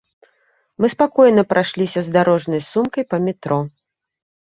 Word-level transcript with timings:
Мы 0.81 0.89
спакойна 0.93 1.45
прайшліся 1.53 1.99
з 2.09 2.17
дарожнай 2.19 2.61
сумкай 2.71 3.03
па 3.15 3.25
метро. 3.31 3.65